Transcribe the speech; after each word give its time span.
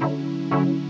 Música 0.00 0.89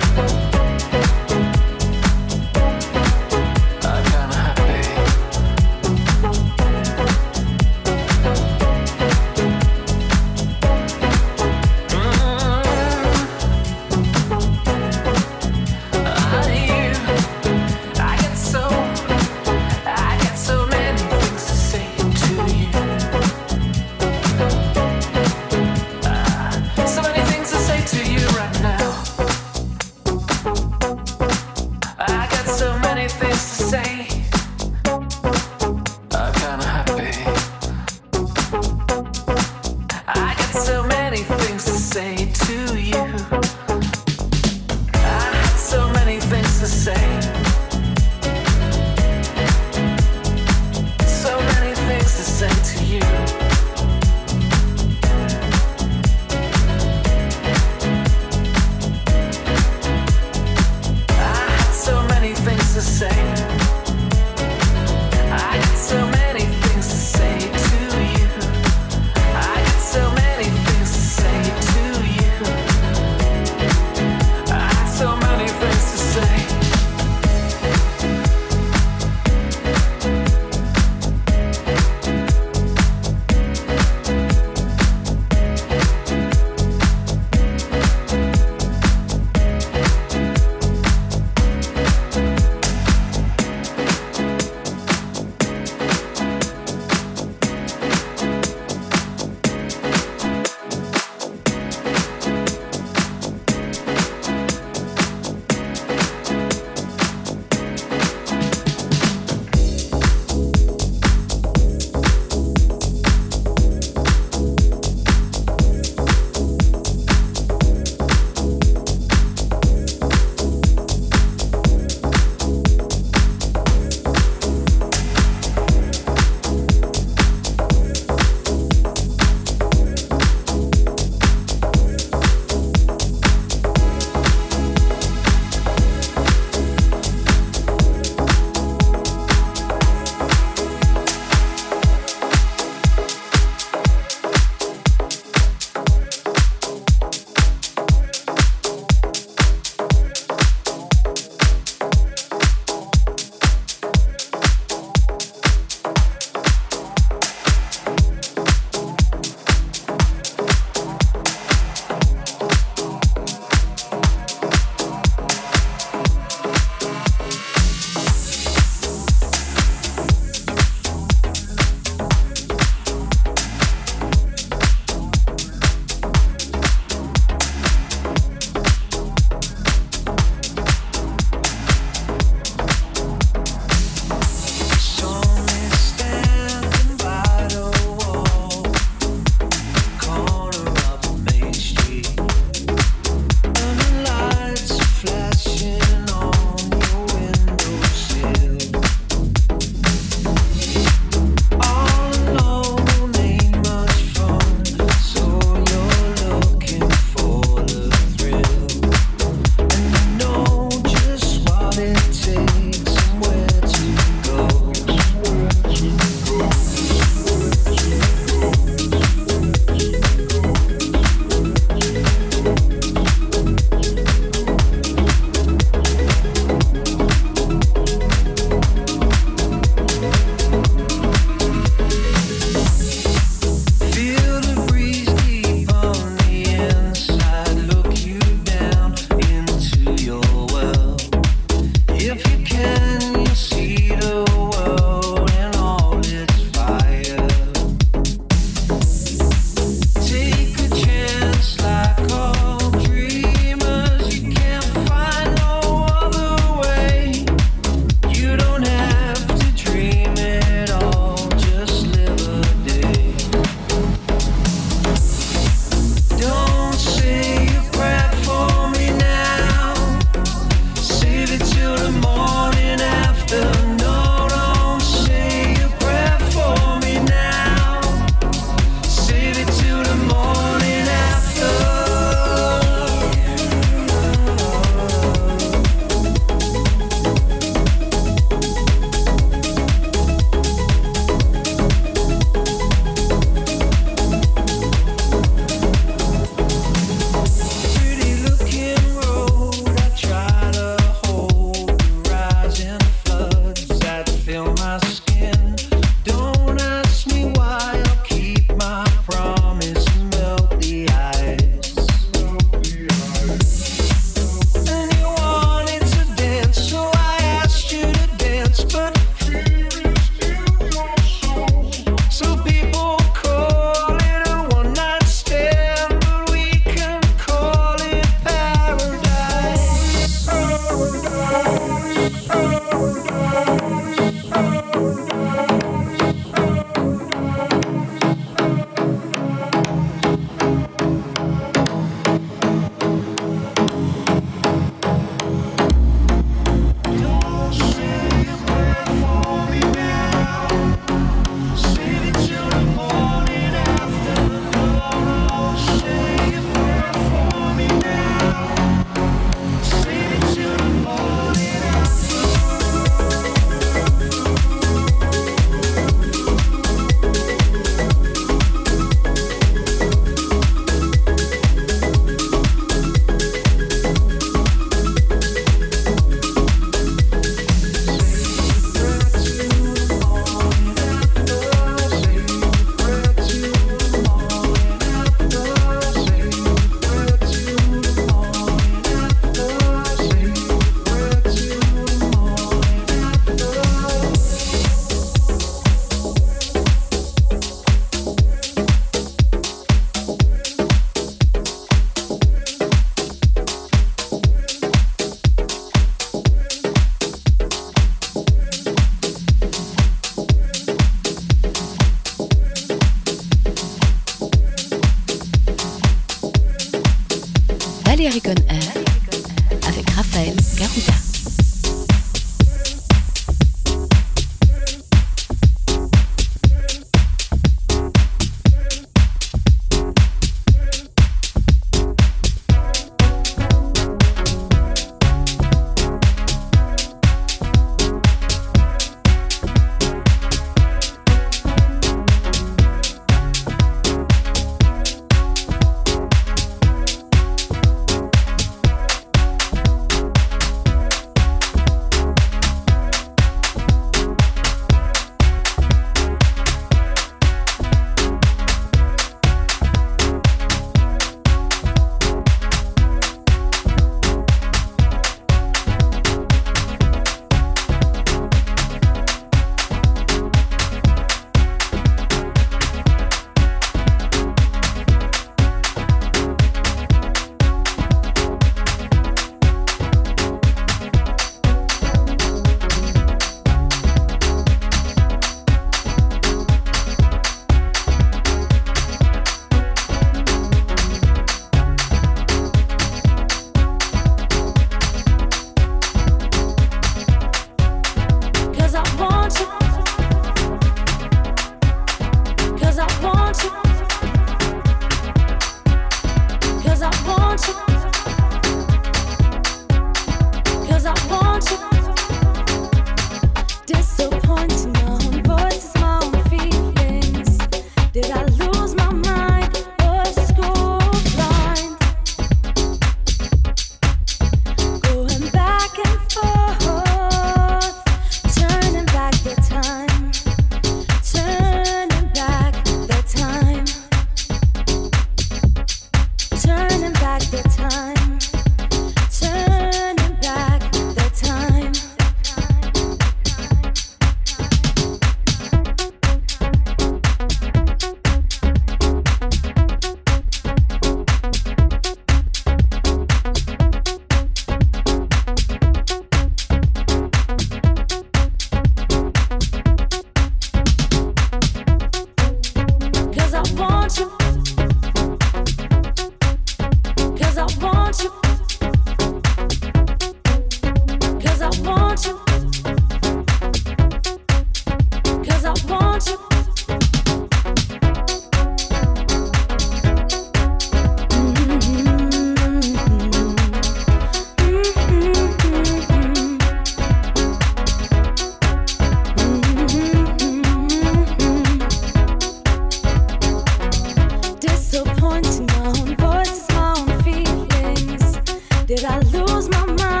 lose 599.13 599.49
my 599.49 599.65
mind. 599.65 600.00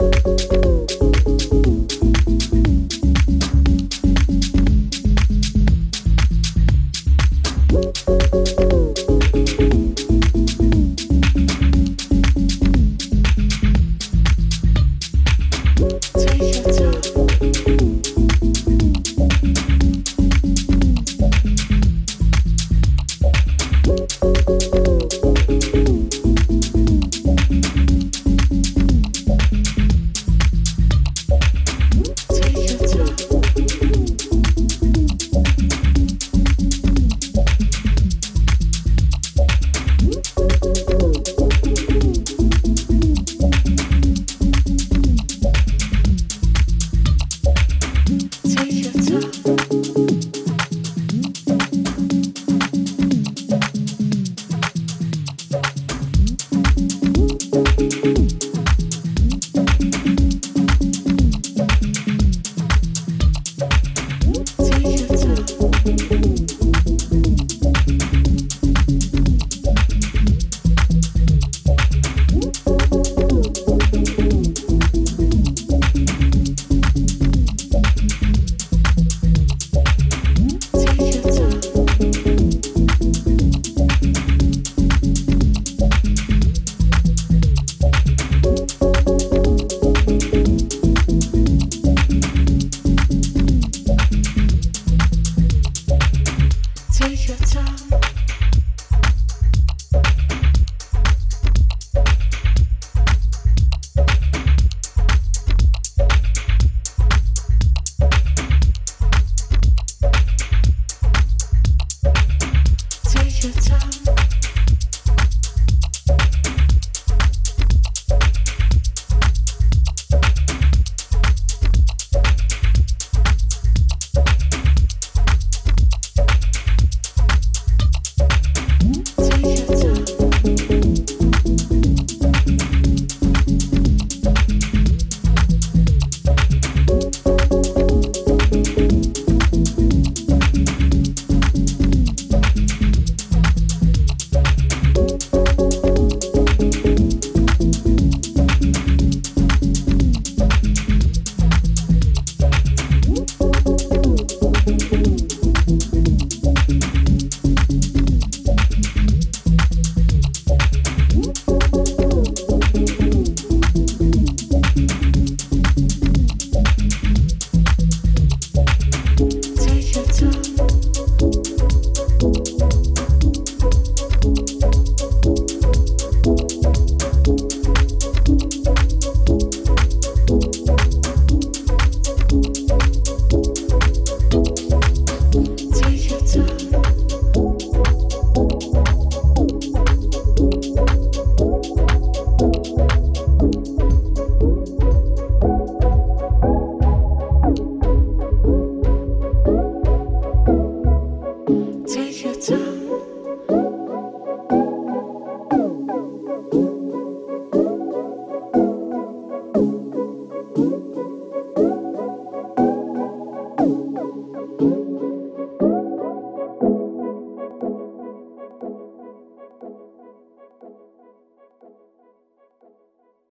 you 0.00 0.57